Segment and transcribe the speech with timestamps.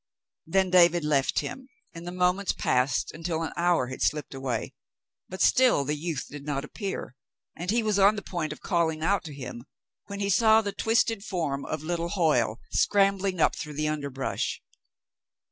[0.47, 4.73] Then David left him, and the moments passed until an hour had slipped away,
[5.29, 7.15] but still the youth did not appear,
[7.55, 9.63] and he was on the point of calling out to him,
[10.07, 14.59] when he saw the twisted form of little Hoyle scrambling up through the underbrush.